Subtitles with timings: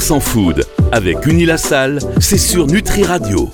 [0.00, 3.50] 100% food avec Unilassal, c'est sur Nutri Radio.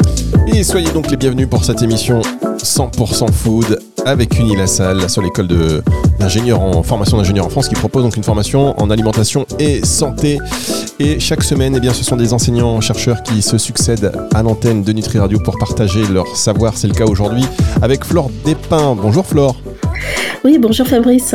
[0.54, 2.20] Et soyez donc les bienvenus pour cette émission
[2.58, 5.82] 100% food avec Unilassal, la seule école de
[6.20, 10.38] d'ingénieurs en formation d'ingénieurs en France qui propose donc une formation en alimentation et santé.
[11.00, 14.84] Et chaque semaine, eh bien, ce sont des enseignants chercheurs qui se succèdent à l'antenne
[14.84, 16.76] de Nutri Radio pour partager leur savoir.
[16.76, 17.44] C'est le cas aujourd'hui
[17.82, 18.94] avec Flore Despins.
[18.94, 19.56] Bonjour Flore.
[20.44, 21.34] Oui, bonjour Fabrice.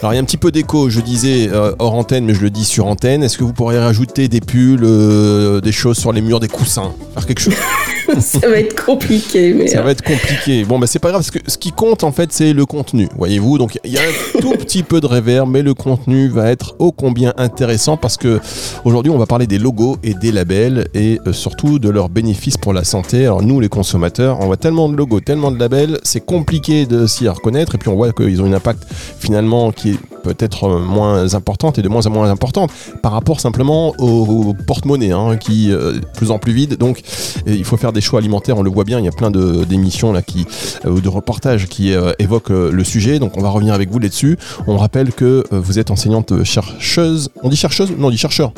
[0.00, 2.40] Alors il y a un petit peu d'écho, je disais euh, hors antenne, mais je
[2.40, 3.22] le dis sur antenne.
[3.22, 6.94] Est-ce que vous pourriez rajouter des pulls, euh, des choses sur les murs, des coussins?
[7.12, 7.54] Faire quelque chose?
[8.40, 9.54] ça va être compliqué.
[9.54, 10.64] Mais ça va être compliqué.
[10.64, 13.08] Bon, bah c'est pas grave, parce que ce qui compte en fait, c'est le contenu.
[13.16, 16.50] Voyez-vous, donc il y a un tout petit peu de réverb, mais le contenu va
[16.50, 18.40] être ô combien intéressant parce que
[18.84, 22.56] aujourd'hui, on va parler des logos et des labels et euh, surtout de leurs bénéfices
[22.56, 23.24] pour la santé.
[23.24, 27.06] Alors nous, les consommateurs, on voit tellement de logos, tellement de labels, c'est compliqué de
[27.06, 28.84] s'y reconnaître et puis on voit qu'ils ont un impact
[29.18, 32.70] finalement qui est peut-être moins importante et de moins en moins importante
[33.02, 36.76] par rapport simplement au, porte-monnaie hein, qui est euh, de plus en plus vide.
[36.76, 37.02] Donc
[37.46, 40.12] il faut faire des choix alimentaires, on le voit bien, il y a plein d'émissions
[40.12, 40.44] là qui
[40.84, 43.20] euh, ou de reportages qui euh, évoquent le sujet.
[43.20, 44.36] Donc on va revenir avec vous là-dessus.
[44.66, 47.30] On rappelle que vous êtes enseignante chercheuse.
[47.42, 47.92] On dit chercheuse?
[47.96, 48.52] Non, on dit chercheur.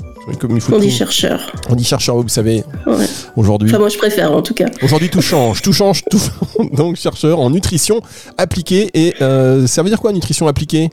[0.72, 1.52] on dit chercheur.
[1.68, 2.64] On dit chercheur, vous savez.
[3.36, 3.70] Aujourd'hui.
[3.70, 4.66] Enfin, moi, je préfère, en tout cas.
[4.82, 5.60] Aujourd'hui, tout change.
[5.60, 6.02] Tout change.
[6.10, 6.20] Tout...
[6.72, 8.00] Donc, chercheur en nutrition
[8.38, 8.90] appliquée.
[8.94, 10.90] Et ça veut dire quoi, nutrition appliquée?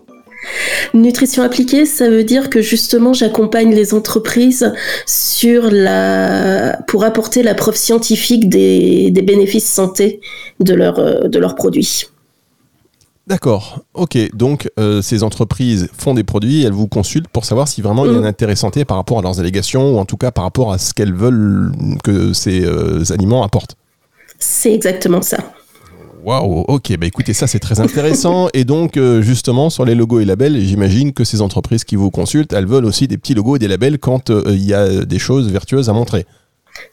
[0.93, 4.73] Nutrition appliquée, ça veut dire que justement j'accompagne les entreprises
[5.05, 10.21] sur la pour apporter la preuve scientifique des, bénéfices santé
[10.59, 12.05] de, euh, de leurs produits.
[13.29, 14.17] D'accord, ok.
[14.33, 18.11] Donc euh, ces entreprises font des produits, elles vous consultent pour savoir si vraiment il
[18.11, 18.25] y a un mm.
[18.25, 20.95] intérêt santé par rapport à leurs allégations ou en tout cas par rapport à ce
[20.95, 21.71] qu'elles veulent
[22.03, 23.75] que ces euh, aliments apportent.
[24.39, 25.37] C'est exactement ça.
[26.23, 28.49] Waouh, ok, bah écoutez, ça c'est très intéressant.
[28.53, 32.11] et donc, euh, justement, sur les logos et labels, j'imagine que ces entreprises qui vous
[32.11, 35.05] consultent, elles veulent aussi des petits logos et des labels quand euh, il y a
[35.05, 36.25] des choses vertueuses à montrer.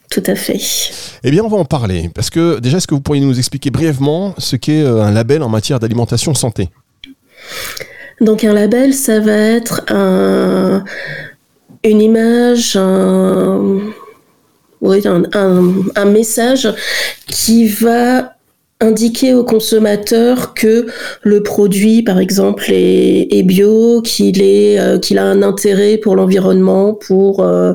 [0.09, 0.59] Tout à fait.
[1.23, 2.09] Eh bien, on va en parler.
[2.13, 5.43] Parce que déjà, est-ce que vous pourriez nous expliquer brièvement ce qu'est euh, un label
[5.43, 6.69] en matière d'alimentation santé?
[8.21, 10.83] Donc, un label, ça va être un,
[11.83, 13.79] une image, un,
[14.81, 15.23] oui, un,
[15.95, 16.73] un message
[17.27, 18.36] qui va
[18.79, 20.85] indiquer au consommateur que
[21.23, 26.93] le produit, par exemple, est, bio, qu'il est, euh, qu'il a un intérêt pour l'environnement,
[26.93, 27.73] pour euh,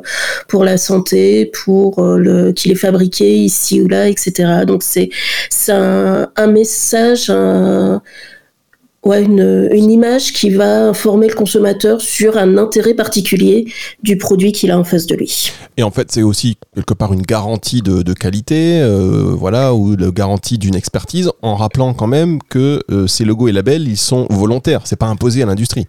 [0.48, 4.64] pour la santé, pour euh, le qu'il est fabriqué ici ou là, etc.
[4.66, 5.10] Donc c'est
[5.50, 8.00] c'est un, un, message, un,
[9.04, 13.66] ouais, une, image qui va informer le consommateur sur un intérêt particulier
[14.02, 15.52] du produit qu'il a en face de lui.
[15.76, 19.96] Et en fait, c'est aussi quelque part une garantie de, de qualité, euh, voilà, ou
[19.96, 23.96] de garantie d'une expertise, en rappelant quand même que euh, ces logos et labels, ils
[23.96, 25.86] sont volontaires, c'est pas imposé à l'industrie.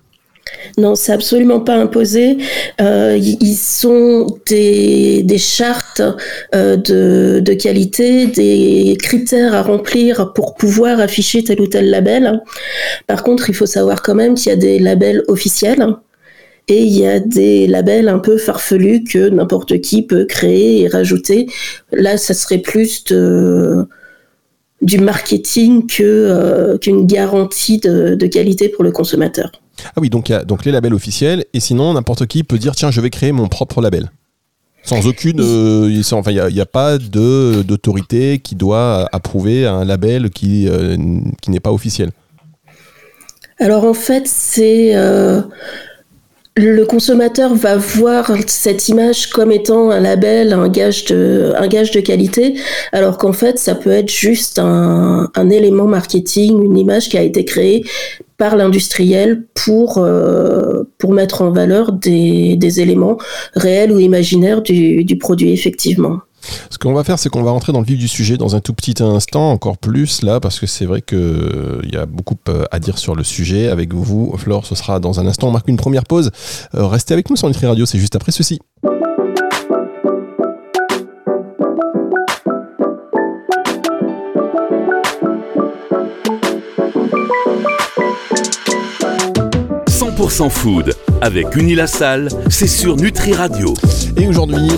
[0.78, 2.38] Non, c'est absolument pas imposé.
[2.82, 6.02] Euh, ils sont des, chartes
[6.56, 12.42] euh, de, qualité, des critères à remplir pour pouvoir afficher tel ou tel label.
[13.08, 15.86] Par contre, il faut savoir quand même qu'il y a des labels officiels
[16.68, 20.88] et il y a des labels un peu farfelus que n'importe qui peut créer et
[20.88, 21.48] rajouter.
[21.92, 23.04] Là, ça serait plus
[24.82, 29.52] du marketing euh, qu'une garantie de qualité pour le consommateur.
[29.86, 32.58] Ah oui, donc il y a donc les labels officiels, et sinon n'importe qui peut
[32.58, 34.12] dire tiens, je vais créer mon propre label.
[34.84, 40.68] Sans aucune, euh, enfin, il n'y a, pas d'autorité qui doit approuver un label qui,
[40.68, 40.98] euh,
[41.42, 42.12] qui n'est pas officiel.
[43.60, 45.42] Alors en fait, c'est euh,
[46.56, 51.92] le consommateur va voir cette image comme étant un label, un gage de, un gage
[51.92, 52.56] de qualité,
[52.92, 57.44] alors qu'en fait, ça peut être juste un, élément marketing, une image qui a été
[57.44, 57.84] créée
[58.38, 63.18] par l'industriel pour, euh, pour mettre en valeur des, éléments
[63.56, 66.20] réels ou imaginaires du produit, effectivement.
[66.70, 68.60] Ce qu'on va faire, c'est qu'on va rentrer dans le vif du sujet dans un
[68.60, 72.36] tout petit instant, encore plus là, parce que c'est vrai qu'il euh, y a beaucoup
[72.50, 73.70] euh, à dire sur le sujet.
[73.70, 75.48] Avec vous, Flore, ce sera dans un instant.
[75.48, 76.32] On marque une première pause.
[76.76, 78.60] Euh, restez avec nous sur Nutri Radio, c'est juste après ceci.
[89.88, 93.74] «100% food avec Unilassal, c'est sur Nutri Radio.
[94.18, 94.70] Et aujourd'hui,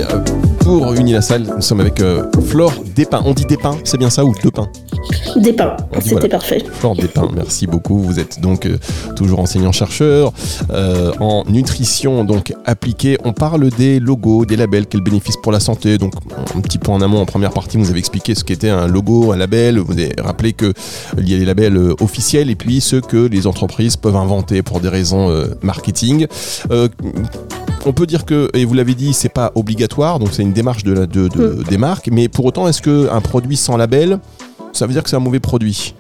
[0.66, 3.22] pour Unilassal, nous sommes avec euh, Flore Despins.
[3.24, 4.68] On dit Despins, c'est bien ça ou Depin
[5.36, 6.64] Despins, c'était parfait.
[6.72, 8.00] Flore Despins, merci beaucoup.
[8.00, 8.80] Vous êtes donc euh,
[9.16, 10.34] toujours enseignant-chercheur
[10.72, 13.20] euh, en nutrition donc appliquée.
[13.24, 16.00] On parle des logos, des labels, quels bénéfices pour la santé.
[16.00, 16.14] Donc
[16.56, 19.34] un petit point en amont, en première partie, vous avez expliqué ce qu'était un logo,
[19.34, 19.78] un label.
[19.78, 20.74] Vous avez rappelé qu'il
[21.30, 24.90] y a des labels officiels et puis ceux que les entreprises peuvent inventer pour des
[24.90, 25.32] raisons
[25.62, 26.26] marketing
[27.86, 30.84] on peut dire que, et vous l'avez dit, c'est pas obligatoire, donc c'est une démarche
[30.84, 34.20] de, la, de, de- des marques, mais pour autant, est-ce qu'un produit sans label,
[34.74, 35.96] ça veut dire que c'est un mauvais produit?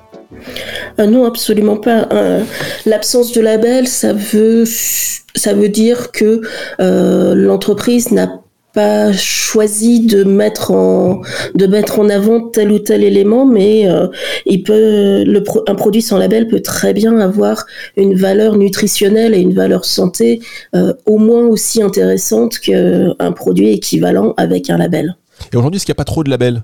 [1.00, 2.08] Euh, non, absolument pas.
[2.12, 2.44] Euh,
[2.86, 6.42] L'absence de label, ça veut, ça veut dire que
[6.80, 8.42] euh, l'entreprise n'a
[8.76, 11.22] pas choisi de mettre en
[11.56, 14.08] de mettre en avant tel ou tel élément, mais euh,
[14.46, 19.40] il peut le un produit sans label peut très bien avoir une valeur nutritionnelle et
[19.40, 20.42] une valeur santé
[20.76, 25.16] euh, au moins aussi intéressante qu'un produit équivalent avec un label.
[25.54, 26.64] Et aujourd'hui, est-ce qu'il n'y a pas trop de labels?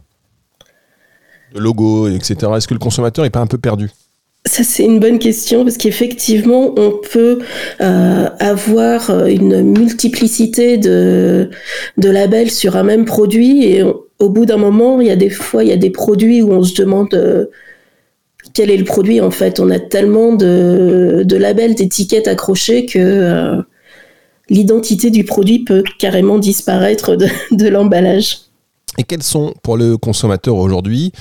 [1.54, 2.36] De logos, etc.
[2.58, 3.90] Est-ce que le consommateur n'est pas un peu perdu?
[4.52, 7.40] Ça, c'est une bonne question parce qu'effectivement, on peut
[7.80, 11.50] euh, avoir une multiplicité de,
[11.96, 15.64] labels sur un même produit et au bout d'un moment, il y a des fois,
[15.64, 17.46] il y a des produits où on se demande euh,
[18.54, 19.62] quel est le produit en fait.
[19.62, 23.62] On a tellement de, labels, d'étiquettes accrochées que euh,
[24.50, 28.40] l'identité du produit peut carrément disparaître de l'emballage.
[28.98, 31.14] Et quels sont pour le consommateur aujourd'hui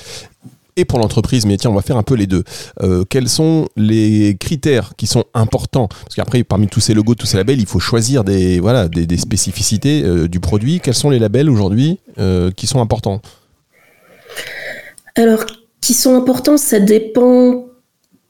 [0.77, 2.45] et pour l'entreprise, mais tiens, on va faire un peu les deux.
[2.83, 5.89] Euh, quels sont les critères qui sont importants?
[5.89, 9.17] Parce qu'après, parmi tous ces logos, tous ces labels, il faut choisir des, voilà, des,
[9.17, 10.81] spécificités euh, du produit.
[10.81, 13.21] Quels sont les labels aujourd'hui euh, qui sont importants?
[15.17, 15.45] Alors,
[15.81, 17.65] qui sont importants, ça dépend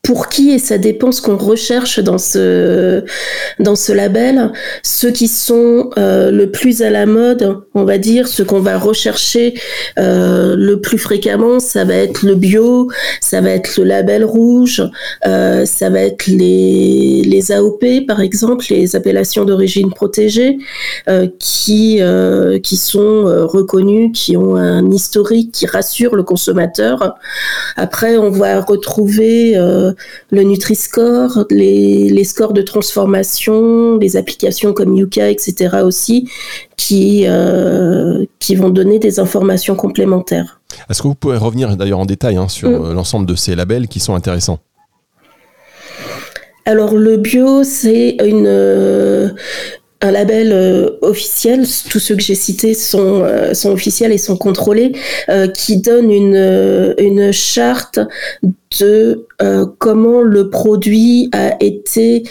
[0.03, 3.05] pour qui et ça dépend ce qu'on recherche dans ce,
[3.59, 4.51] dans ce label.
[4.83, 8.79] Ceux qui sont euh, le plus à la mode, on va dire, ce qu'on va
[8.79, 9.55] rechercher
[9.99, 12.89] euh, le plus fréquemment, ça va être le bio,
[13.21, 14.83] ça va être le label rouge,
[15.27, 20.59] euh, ça va être les, les AOP, par exemple, les appellations d'origine protégée,
[21.39, 22.01] qui,
[22.63, 27.15] qui sont reconnus, qui ont un historique qui rassure le consommateur.
[27.77, 29.57] Après, on va retrouver
[30.31, 35.79] le Nutri-Score, les, les scores de transformation, les applications comme Yuka, etc.
[35.85, 36.29] aussi,
[36.77, 40.61] qui, euh, qui vont donner des informations complémentaires.
[40.89, 42.85] Est-ce que vous pouvez revenir d'ailleurs en détail hein, sur Mm.
[42.85, 44.59] euh, l'ensemble de ces labels qui sont intéressants?
[46.67, 49.31] Alors le bio, c'est une euh,
[50.01, 51.67] un label euh, officiel.
[51.91, 54.93] Tous ceux que j'ai cités sont euh, sont officiels et sont contrôlés,
[55.29, 58.01] euh, qui donne une euh, une charte
[58.81, 62.25] de euh, comment le produit a été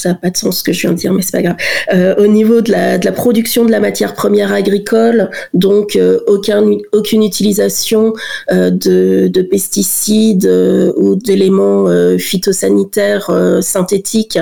[0.00, 1.56] ça n'a pas de sens ce que je viens de dire, mais c'est pas grave.
[1.92, 6.20] Euh, au niveau de la, de la production de la matière première agricole, donc euh,
[6.26, 8.14] aucun, aucune utilisation
[8.50, 10.46] euh, de, de pesticides
[10.96, 11.86] ou d'éléments
[12.18, 13.30] phytosanitaires
[13.60, 14.38] synthétiques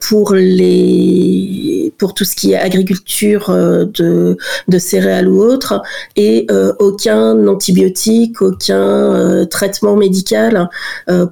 [0.00, 4.36] pour les pour tout ce qui est agriculture de,
[4.68, 5.82] de céréales ou autre,
[6.16, 6.46] et
[6.78, 10.68] aucun antibiotique, aucun traitement médical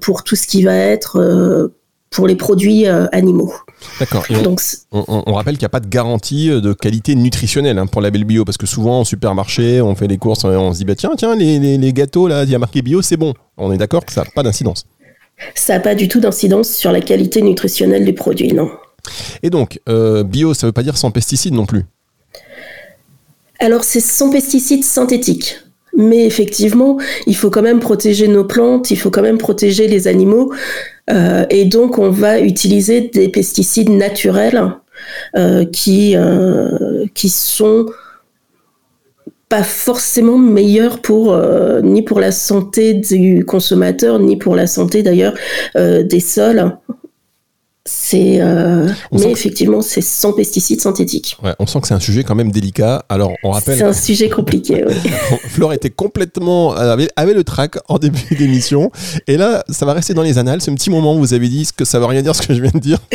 [0.00, 1.70] pour tout ce qui va être
[2.14, 3.52] pour les produits euh, animaux.
[4.00, 4.24] D'accord.
[4.30, 4.60] Et on, Donc,
[4.92, 7.86] on- on- on rappelle qu'il n'y a pas de garantie euh, de qualité nutritionnelle hein,
[7.86, 10.78] pour le label bio, parce que souvent en supermarché, on fait les courses, on se
[10.78, 13.16] dit bah tiens, tiens, les, les- les gâteaux là, il y a marqué bio, c'est
[13.16, 13.34] bon.
[13.56, 14.84] On est d'accord que ça n'a pas d'incidence.
[15.54, 18.70] ça n'a pas du tout d'incidence sur la qualité nutritionnelle du produit, non.
[19.42, 21.82] Et donc, euh, bio, ça veut pas dire sans pesticides non plus.
[23.60, 25.58] Alors, c'est sans pesticides synthétiques.
[25.96, 30.08] Mais effectivement, il faut quand même protéger nos plantes, il faut quand même protéger les
[30.08, 30.52] animaux.
[31.10, 34.74] Euh, et donc, on va utiliser des pesticides naturels
[35.36, 37.86] euh, qui, euh, qui sont
[39.48, 45.02] pas forcément meilleurs pour euh, ni pour la santé du consommateur ni pour la santé
[45.02, 45.34] d'ailleurs
[45.74, 46.76] des sols.
[47.86, 51.36] C'est euh, mais effectivement c'est sans pesticides synthétiques.
[51.42, 53.04] Ouais, on sent que c'est un sujet quand même délicat.
[53.10, 54.84] Alors, on rappelle, C'est un sujet compliqué.
[54.86, 54.94] oui.
[55.48, 58.90] Flore était complètement avait, avait le trac en début d'émission,
[59.26, 60.62] et là, ça va rester dans les annales.
[60.62, 62.54] Ce petit moment où vous avez dit ce que ça veut rien dire ce que
[62.54, 62.98] je viens de dire.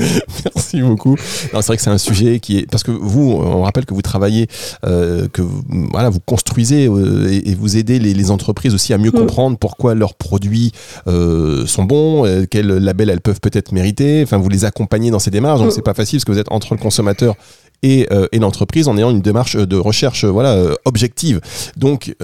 [0.44, 1.16] Merci beaucoup.
[1.18, 4.02] C'est vrai que c'est un sujet qui est parce que vous, on rappelle que vous
[4.02, 4.46] travaillez,
[4.86, 8.92] euh, que vous, voilà, vous construisez euh, et, et vous aidez les, les entreprises aussi
[8.94, 9.18] à mieux Mm.
[9.20, 10.72] comprendre pourquoi leurs produits
[11.08, 14.22] euh, sont bons, euh, quel label elles peuvent peut-être mériter.
[14.22, 15.58] Enfin, vous les accompagnez dans ces démarches.
[15.60, 15.72] Donc Mm.
[15.74, 17.34] c'est pas facile parce que vous êtes entre le consommateur
[17.82, 21.40] et, euh, et l'entreprise en ayant une démarche de recherche euh, voilà euh, objective.
[21.76, 22.14] Donc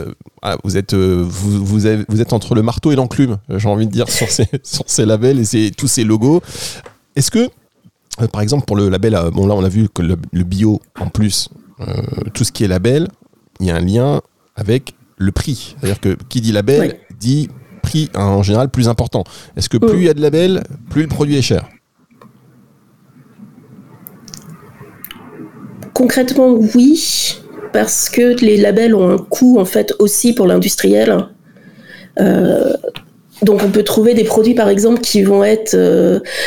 [0.42, 3.86] voilà, vous êtes vous, vous, avez- vous êtes entre le marteau et l'enclume, j'ai envie
[3.86, 6.42] de dire sur ces sur ces labels et ces, tous ces logos.
[7.16, 7.48] Est-ce que
[8.32, 10.80] par exemple pour le label euh, bon là on a vu que le, le bio
[10.98, 11.48] en plus
[11.80, 11.84] euh,
[12.32, 13.08] tout ce qui est label,
[13.60, 14.22] il y a un lien
[14.54, 15.76] avec le prix.
[15.78, 17.16] C'est-à-dire que qui dit label Oui.
[17.20, 17.48] dit
[17.82, 19.24] prix en général plus important.
[19.56, 20.00] Est-ce que plus Mm.
[20.00, 21.68] il y a de labels, plus le produit est cher?
[25.92, 27.38] Concrètement, oui,
[27.72, 31.26] parce que les labels ont un coût en fait aussi pour l'industriel.
[32.20, 32.72] Euh,
[33.42, 35.76] donc on peut trouver des produits par exemple qui vont être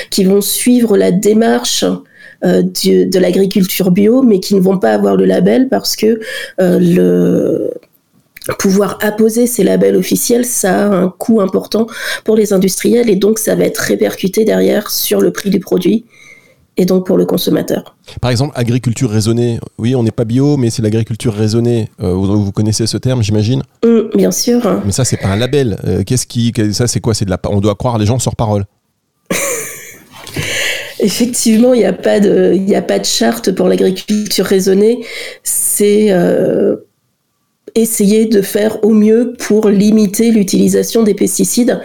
[0.10, 1.86] qui vont suivre la démarche
[2.42, 6.20] de l'agriculture bio, mais qui ne vont pas avoir le label parce que
[6.58, 7.72] le
[8.58, 11.88] pouvoir apposer ces labels officiels, ça a un coût important
[12.24, 16.06] pour les industriels et donc ça va être répercuté derrière sur le prix du produit
[16.80, 17.96] et donc pour le consommateur.
[18.22, 19.60] Par exemple, agriculture raisonnée.
[19.78, 21.90] Oui, on n'est pas bio, mais c'est l'agriculture raisonnée.
[22.02, 23.62] Euh, vous, connaissez ce terme, j'imagine?
[23.86, 24.82] Mmh, Bien sûr.
[24.86, 25.78] Mais ça, c'est pas un label.
[25.86, 27.14] Euh, qu'est-ce qui, ça, c'est quoi?
[27.14, 27.40] C'est de la.
[27.50, 28.64] On doit croire les gens sur parole.
[31.02, 35.04] Effectivement, il n'y a pas de, il a pas de charte pour l'agriculture raisonnée.
[35.44, 36.78] C'est euh,
[37.76, 41.80] essayer de faire au mieux pour limiter l'utilisation des pesticides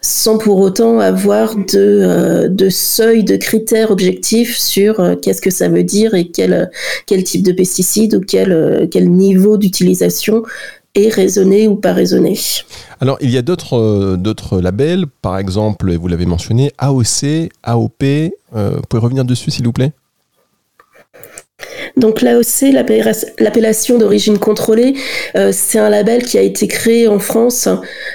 [0.00, 5.50] sans pour autant avoir de, euh, de seuil, de critères objectifs sur euh, qu'est-ce que
[5.50, 6.70] ça veut dire et quel,
[7.06, 10.42] quel type de pesticide ou quel, euh, quel niveau d'utilisation
[10.94, 12.38] est raisonné ou pas raisonné.
[13.00, 18.02] Alors, il y a d'autres d'autres labels, par exemple, vous l'avez mentionné, AOC, AOP.
[18.52, 19.92] vous pouvez revenir dessus, s'il vous plaît?
[21.98, 22.72] Donc l'AOC,
[23.38, 24.94] l'appellation d'origine contrôlée,
[25.36, 27.68] euh, c'est un label qui a été créé en France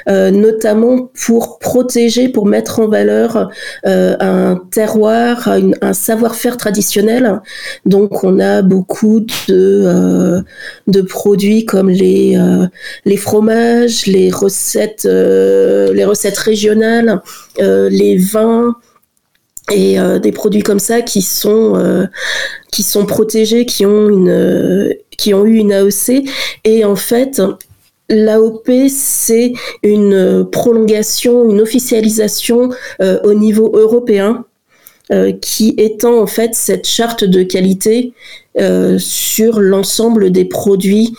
[0.10, 3.50] euh, notamment pour protéger, pour mettre en valeur
[3.86, 5.50] euh, un terroir,
[5.82, 7.42] un savoir-faire traditionnel.
[7.86, 10.44] Donc on a beaucoup de,
[11.10, 12.38] produits comme les,
[13.06, 17.22] les fromages, les recettes, les recettes régionales,
[17.60, 18.76] les vins
[19.72, 22.08] et des produits comme ça qui sont
[22.72, 26.24] qui sont protégés, qui ont, une, qui ont eu une AOC.
[26.66, 27.42] Et en fait,
[28.10, 32.70] L'AOP, c'est une prolongation, une officialisation
[33.02, 34.46] euh, au niveau européen
[35.12, 38.14] euh, qui étend en fait cette charte de qualité
[38.60, 41.16] euh, sur l'ensemble des produits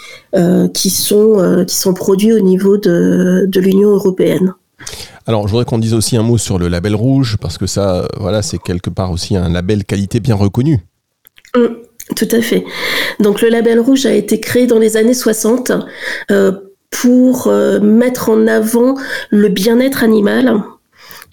[0.75, 4.55] qui, sont, qui sont produits au niveau de, de l'Union européenne.
[5.27, 8.07] Alors, je voudrais qu'on dise aussi un mot sur le label rouge, parce que ça,
[8.19, 10.81] voilà, c'est quelque part aussi un label qualité bien reconnu.
[11.57, 11.67] Mm,
[12.17, 12.65] tout à fait.
[13.21, 15.73] Donc le label rouge a été créé dans les années 60
[16.31, 16.53] euh,
[16.91, 18.97] pour euh, mettre en avant
[19.31, 20.63] le bien-être animal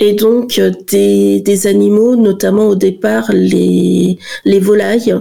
[0.02, 5.16] et donc euh, des, animaux, notamment au départ les, les volailles,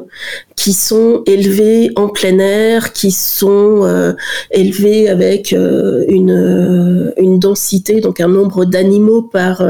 [0.56, 4.14] qui sont élevés en plein air, qui sont
[4.50, 9.62] élevés avec une, une densité, donc un nombre d'animaux par,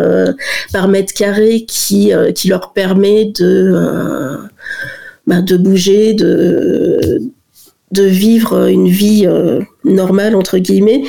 [0.73, 4.37] par mètre carré qui, qui leur permet de
[5.31, 7.21] bah, de bouger, de,
[7.93, 11.02] de vivre une vie euh, normale, entre guillemets.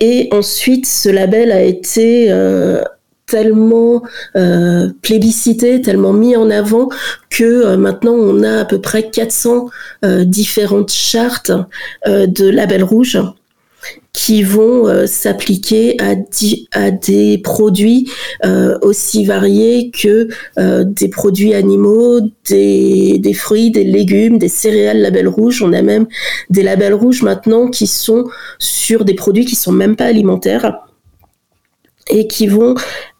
[0.00, 2.82] Et ensuite, ce label a été euh,
[3.26, 4.02] tellement
[4.36, 6.88] euh, plébiscité, tellement mis en avant
[7.30, 9.68] que maintenant on a à peu près 400
[10.24, 11.52] différentes chartes
[12.06, 13.18] de labels rouges
[14.12, 18.10] qui vont euh, s'appliquer à, des produits
[18.44, 25.00] euh, aussi variés que euh, des produits animaux, des, des, fruits, des légumes, des céréales
[25.00, 25.62] label rouge.
[25.62, 26.06] On a même
[26.50, 30.80] des labels rouges maintenant qui sont sur des produits qui sont même pas alimentaires
[32.10, 32.74] et qui vont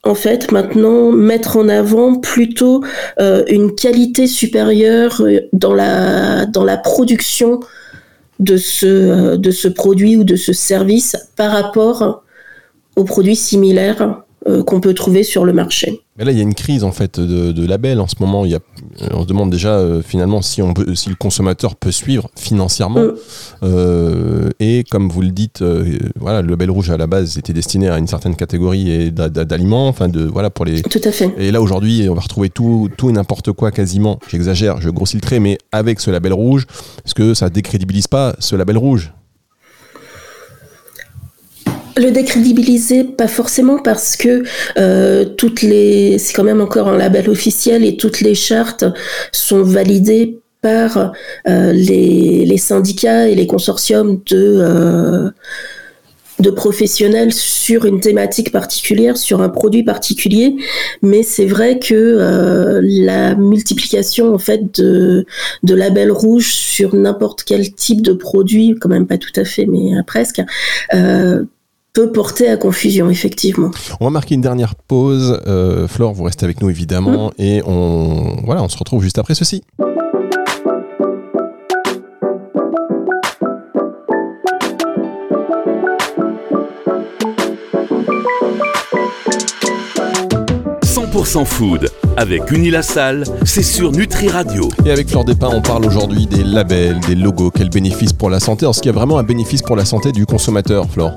[0.05, 2.83] en fait maintenant mettre en avant plutôt
[3.19, 7.61] une qualité supérieure dans la dans la production
[8.43, 12.25] de ce, de ce produit ou de ce service par rapport
[12.97, 16.01] aux produits similaires euh, qu'on peut trouver sur le marché.
[16.19, 18.45] Mais là, il y a une crise en fait de, de labels en ce moment.
[18.45, 18.59] Il y a,
[19.13, 23.01] on se demande déjà euh, finalement si, on peut, si le consommateur peut suivre financièrement.
[23.01, 23.15] Mm.
[23.63, 25.63] Euh, et comme vous le dites,
[26.19, 30.09] voilà, le label rouge à la base était destiné à une certaine catégorie d'aliments, enfin
[30.09, 30.83] de voilà pour les.
[30.83, 31.33] Tout à fait.
[31.39, 34.19] Et là aujourd'hui, on va retrouver tout, tout et n'importe quoi quasiment.
[34.29, 36.67] J'exagère, je grossis le trait, mais avec ce label rouge,
[37.05, 39.13] est-ce que ça décrédibilise pas ce label rouge?
[41.97, 44.43] Le décrédibiliser, pas forcément parce que
[44.79, 48.85] euh, toutes les, c'est quand même encore un label officiel et toutes les chartes
[49.33, 51.13] sont validées par
[51.49, 55.31] euh, les, syndicats et les consortiums de euh,
[56.39, 60.57] de professionnels sur une thématique particulière, sur un produit particulier,
[61.01, 65.25] mais c'est vrai que la multiplication en fait de,
[65.63, 69.67] de labels rouges sur n'importe quel type de produit, quand même pas tout à fait,
[69.67, 70.43] mais presque,
[71.93, 73.71] peut porter à confusion, effectivement.
[74.01, 75.41] On va marquer une dernière pause.
[75.47, 77.43] Euh, Flore, vous restez avec nous évidemment, mm.
[77.43, 79.63] et on, voilà, on se retrouve juste après ceci.
[91.47, 94.69] «food avec Unilassal, c'est sur Nutri Radio.
[94.85, 98.39] Et avec Fleur Despins, on parle aujourd'hui des labels, des logos, quels bénéfices pour la
[98.39, 98.67] santé.
[98.67, 101.15] Est-ce qu'il y a vraiment un bénéfice pour la santé du consommateur, Flore?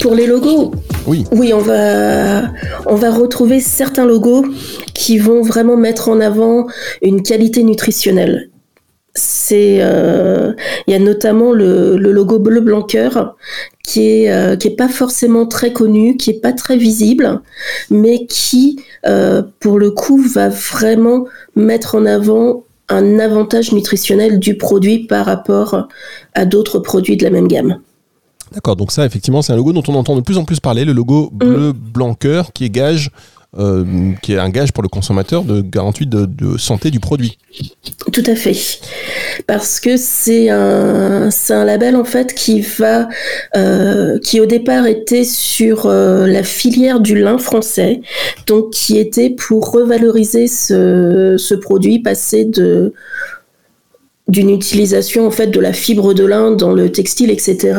[0.00, 0.72] Pour les logos,
[1.06, 1.24] Oui.
[1.32, 2.44] oui, on va,
[2.86, 4.46] on va retrouver certains logos
[4.94, 6.66] qui vont vraiment mettre en avant
[7.02, 8.48] une qualité nutritionnelle.
[9.14, 10.52] C'est, euh,
[10.86, 13.36] il y a notamment le, le logo bleu blanc cœur
[13.84, 17.40] qui est euh, qui est pas forcément très connu, qui est pas très visible,
[17.90, 21.26] mais qui, euh, pour le coup, va vraiment
[21.56, 25.88] mettre en avant un avantage nutritionnel du produit par rapport
[26.34, 27.80] à d'autres produits de la même gamme.
[28.52, 30.84] D'accord, donc ça, effectivement, c'est un logo dont on entend de plus en plus parler,
[30.84, 33.10] le logo bleu blanc cœur, qui est gage,
[33.58, 37.38] euh, qui est un gage pour le consommateur de garantie de, de santé du produit.
[38.12, 38.56] Tout à fait.
[39.46, 43.08] Parce que c'est un, un label en fait qui va,
[43.56, 48.02] euh, qui au départ était sur euh, la filière du lin français,
[48.46, 52.92] donc qui était pour revaloriser ce, ce produit, passer de
[54.30, 57.78] d'une utilisation en fait de la fibre de lin dans le textile, etc.,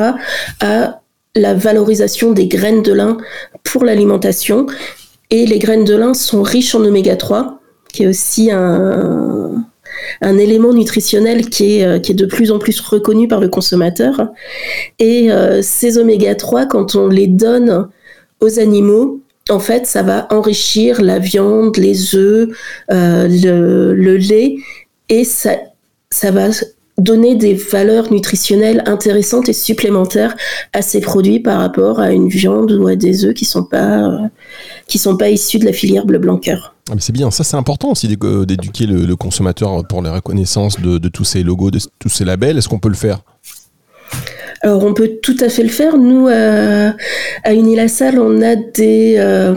[0.59, 1.01] à
[1.35, 3.17] la valorisation des graines de lin
[3.63, 4.65] pour l'alimentation.
[5.29, 7.59] Et les graines de lin sont riches en oméga 3,
[7.93, 9.65] qui est aussi un,
[10.21, 13.47] un élément nutritionnel qui est, euh, qui est de plus en plus reconnu par le
[13.47, 14.27] consommateur.
[14.99, 17.87] Et euh, ces oméga 3, quand on les donne
[18.41, 22.49] aux animaux, en fait, ça va enrichir la viande, les œufs,
[22.91, 24.55] euh, le, le lait,
[25.09, 25.57] et ça,
[26.11, 26.49] ça va
[26.97, 30.35] donner des valeurs nutritionnelles intéressantes et supplémentaires
[30.73, 34.03] à ces produits par rapport à une viande ou à des œufs qui sont pas
[34.03, 34.27] euh,
[34.87, 36.75] qui sont pas issus de la filière bleu blanc cœur.
[36.91, 40.79] Ah, c'est bien, ça c'est important aussi d'égo- d'éduquer le, le consommateur pour la reconnaissance
[40.79, 42.57] de, de tous ces logos, de tous ces labels.
[42.57, 43.21] Est-ce qu'on peut le faire?
[44.61, 45.97] Alors on peut tout à fait le faire.
[45.97, 46.93] Nous à,
[47.43, 49.55] à Unilassal, on a des euh,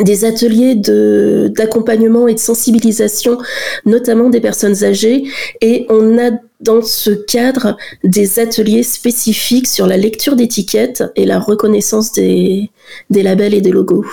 [0.00, 3.38] des ateliers de d'accompagnement et de sensibilisation,
[3.86, 5.24] notamment des personnes âgées,
[5.60, 11.38] et on a dans ce cadre des ateliers spécifiques sur la lecture d'étiquettes et la
[11.38, 12.70] reconnaissance des,
[13.10, 14.06] des labels et des logos.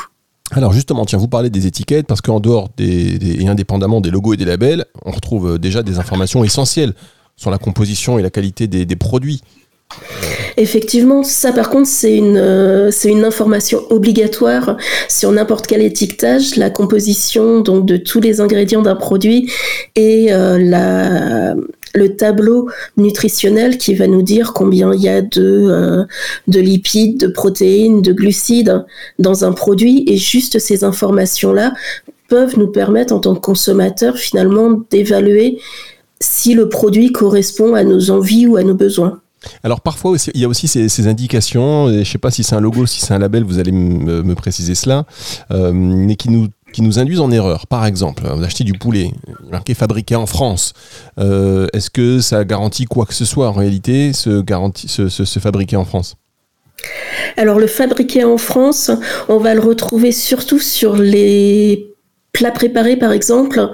[0.51, 4.35] Alors justement, tiens, vous parlez des étiquettes parce qu'en dehors des, et indépendamment des logos
[4.35, 6.93] et des labels, on retrouve euh, déjà des informations essentielles
[7.35, 9.41] sur la composition et la qualité des produits.
[10.57, 14.77] Effectivement, ça par contre, c'est une, euh, c'est une information obligatoire
[15.09, 19.51] sur n'importe quel étiquetage, la composition donc de tous les ingrédients d'un produit
[19.95, 21.55] et euh, la,
[21.93, 26.05] le tableau nutritionnel qui va nous dire combien il y a de, euh,
[26.47, 28.85] de lipides, de protéines, de glucides
[29.19, 30.05] dans un produit.
[30.07, 31.73] Et juste ces informations-là
[32.29, 35.59] peuvent nous permettre en tant que consommateurs finalement d'évaluer
[36.21, 39.21] si le produit correspond à nos envies ou à nos besoins.
[39.63, 42.55] Alors parfois il y a aussi ces, indications, et je ne sais pas si c'est
[42.55, 45.05] un logo, si c'est un label, vous allez me préciser cela,
[45.51, 47.67] euh, mais qui nous induisent en erreur.
[47.67, 49.11] Par exemple, vous achetez du poulet,
[49.49, 50.73] marqué fabriqué en France.
[51.19, 55.25] Euh, Est-ce que ça garantit quoi que ce soit en réalité, ce, garantie, ce, ce,
[55.25, 56.15] ce fabriqué en France?
[57.37, 58.91] Alors le fabriqué en France,
[59.29, 61.87] on va le retrouver surtout sur les
[62.31, 63.71] plats préparés par exemple,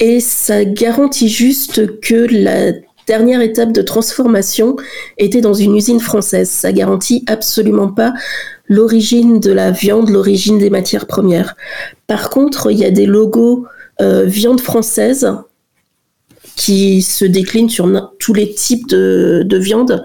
[0.00, 2.72] et ça garantit juste que la
[3.06, 4.76] dernière étape de transformation
[5.18, 6.50] était dans une usine française.
[6.50, 8.12] Ça garantit absolument pas
[8.68, 11.56] l'origine de la viande, l'origine des matières premières.
[12.06, 13.66] Par contre, il y a des logos
[14.00, 15.32] euh, viande française
[16.56, 20.02] qui se déclinent sur tous les types de, de viande,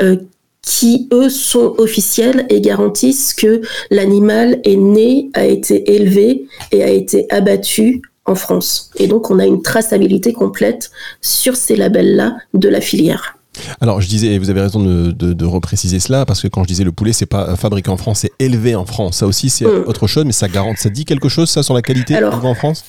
[0.00, 0.16] euh,
[0.62, 3.60] qui eux sont officiels et garantissent que
[3.90, 8.90] l'animal est né, a été élevé et a été abattu en France.
[8.96, 10.90] Et donc on a une traçabilité complète
[11.20, 13.36] sur ces labels-là de la filière.
[13.80, 16.62] Alors je disais, et vous avez raison de, de, de repréciser cela, parce que quand
[16.62, 19.18] je disais le poulet, c'est pas fabriqué en France, c'est élevé en France.
[19.18, 19.84] Ça aussi, c'est Mm.
[19.86, 22.48] autre chose, mais ça garantit, ça dit quelque chose, ça, sur la qualité Alors, élevé
[22.48, 22.84] en France?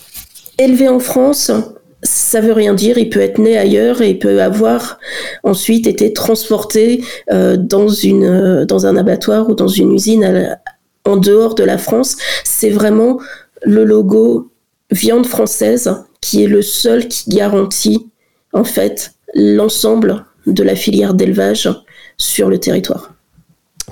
[0.59, 1.51] Élevé en France,
[2.03, 2.97] ça veut rien dire.
[2.99, 4.99] Il peut être né ailleurs et peut avoir
[5.43, 10.59] ensuite été transporté euh, dans une euh, dans un abattoir ou dans une usine à
[11.09, 12.17] en dehors de la France.
[12.43, 13.19] C'est vraiment
[13.63, 14.50] le logo
[14.91, 18.11] viande française qui est le seul qui garantit
[18.53, 21.69] en fait l'ensemble de la filière d'élevage
[22.17, 23.13] sur le territoire.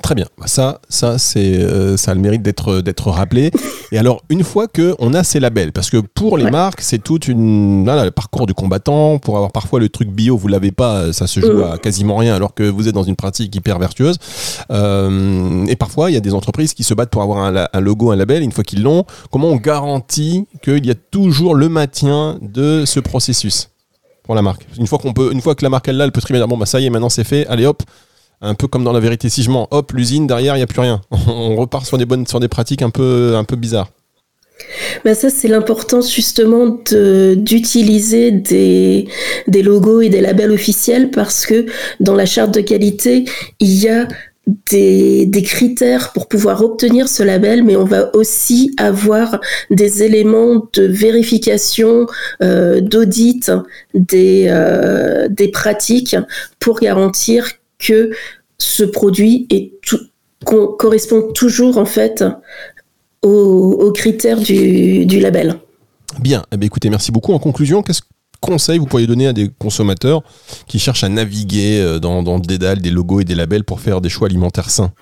[0.02, 0.26] Très bien.
[0.46, 3.50] Ça, ça, c'est, euh, ça a le mérite d'être, d'être rappelé.
[3.92, 6.50] Et alors, une fois que on a ces labels, parce que pour les Ouais.
[6.50, 9.18] marques, c'est tout une, voilà, le parcours du combattant.
[9.18, 11.72] Pour avoir parfois le truc bio, vous l'avez pas, ça se joue Mm.
[11.72, 14.16] à quasiment rien, alors que vous êtes dans une pratique hyper vertueuse.
[14.70, 17.38] Euh, et parfois, il y a des entreprises qui se battent pour avoir
[17.72, 18.42] un, logo, un label.
[18.42, 23.00] Une fois qu'ils l'ont, comment on garantit qu'il y a toujours le maintien de ce
[23.00, 23.68] processus
[24.22, 24.66] pour la marque?
[24.78, 26.40] Une fois qu'on peut, une fois que la marque elle l'a, elle peut très bien
[26.40, 27.46] dire bon bah ça y est, maintenant c'est fait.
[27.48, 27.82] Allez hop,
[28.40, 29.68] un peu comme dans la vérité si je mens.
[29.70, 31.00] Hop, l'usine derrière, il n'y a plus rien.
[31.26, 33.90] On repart sur des bonnes, sur des pratiques un peu, bizarres.
[35.04, 39.08] Ben ça, c'est l'importance justement d'utiliser des,
[39.48, 41.66] des logos et des labels officiels parce que
[41.98, 43.24] dans la charte de qualité,
[43.58, 44.06] il y a
[44.70, 50.68] des, des, critères pour pouvoir obtenir ce label, mais on va aussi avoir des éléments
[50.72, 52.06] de vérification,
[52.42, 53.50] euh, d'audit
[53.94, 56.16] des, euh, des pratiques
[56.58, 57.46] pour garantir
[57.80, 58.10] que
[58.58, 59.98] ce produit est tout,
[60.44, 62.24] correspond toujours en fait
[63.22, 65.56] aux, aux critères du, du label.
[66.20, 67.32] Bien, eh bien, écoutez, merci beaucoup.
[67.32, 68.02] En conclusion, qu'est-ce
[68.40, 70.22] conseils vous pourriez donner à des consommateurs
[70.66, 73.80] qui cherchent à naviguer euh, dans, dans le dédale des logos et des labels pour
[73.80, 74.92] faire des choix alimentaires sains?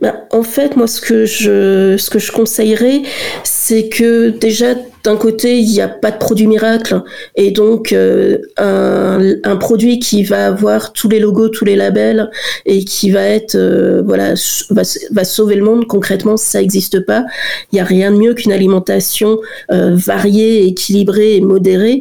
[0.00, 3.02] Bah, en fait, moi, ce que je, ce que je conseillerais,
[3.44, 4.74] c'est que déjà,
[5.06, 7.00] d'un côté, il n'y a pas de produit miracle.
[7.36, 12.28] Et donc, euh, un, produit qui va avoir tous les logos, tous les labels
[12.64, 14.34] et qui va être, euh, voilà,
[14.70, 17.24] va, va, sauver le monde, concrètement, ça n'existe pas.
[17.70, 19.38] Il n'y a rien de mieux qu'une alimentation
[19.70, 22.00] euh, variée, équilibrée et modérée.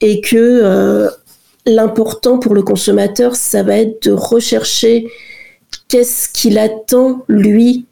[0.00, 1.08] Et que
[1.66, 5.08] l'important pour le consommateur, ça va être de rechercher
[5.88, 7.84] qu'est-ce qu'il attend, lui,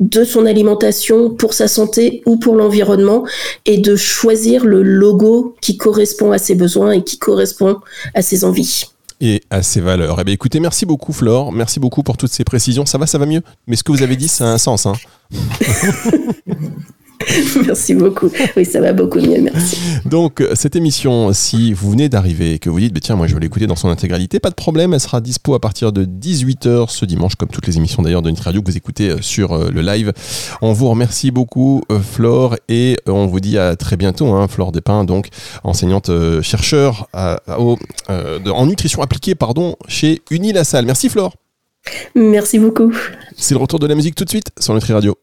[0.00, 3.24] de son alimentation pour sa santé ou pour l'environnement
[3.64, 7.78] et de choisir le logo qui correspond à ses besoins et qui correspond
[8.14, 8.84] à ses envies.
[9.20, 10.18] Et à ses valeurs.
[10.20, 12.84] Eh bien, écoutez, merci beaucoup Flore, merci beaucoup pour toutes ces précisions.
[12.84, 13.42] Ça va, ça va mieux?
[13.66, 14.86] Mais ce que vous avez dit, ça a un sens.
[14.86, 14.94] Hein
[17.66, 18.30] merci beaucoup.
[18.56, 19.78] Oui, ça va beaucoup mieux, merci.
[20.04, 23.26] Donc, euh, cette émission, si vous venez d'arriver et que vous dites, bah, tiens, moi
[23.26, 26.04] je vais l'écouter dans son intégralité, pas de problème, elle sera dispo à partir de
[26.04, 29.18] 18h ce dimanche, comme toutes les émissions d'ailleurs de Nitri Radio que vous écoutez euh,
[29.20, 30.12] sur euh, le live.
[30.62, 35.04] On vous remercie beaucoup, Flore, et on vous dit à très bientôt, hein, Flore Despins,
[35.04, 35.28] donc
[35.62, 36.10] enseignante
[36.42, 37.08] chercheur
[38.08, 40.84] en nutrition appliquée pardon, chez Unilassal.
[40.86, 41.34] Merci, Flore.
[42.14, 42.92] Merci beaucoup.
[43.36, 45.16] C'est le retour de la musique tout de suite sur Nutri Radio.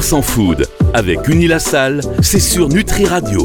[0.00, 3.40] 100% food avec Unilassal, c'est sur Nutri Radio.